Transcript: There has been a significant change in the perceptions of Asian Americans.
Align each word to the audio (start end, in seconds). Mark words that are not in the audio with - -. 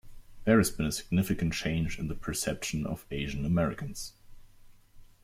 There 0.45 0.57
has 0.57 0.71
been 0.71 0.87
a 0.87 0.91
significant 0.91 1.53
change 1.53 1.99
in 1.99 2.07
the 2.07 2.15
perceptions 2.15 2.87
of 2.87 3.05
Asian 3.11 3.45
Americans. 3.45 4.13